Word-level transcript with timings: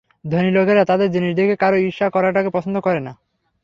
ধনী 0.25 0.51
লোকেরা 0.51 0.83
তাদের 0.85 1.07
জিনিস 1.11 1.31
দেখে 1.35 1.55
কারো 1.55 1.77
ঈর্ষা 1.77 2.07
করাটাকে 2.09 2.49
পছন্দ 2.49 2.75
করে 2.79 2.99
না। 2.99 3.13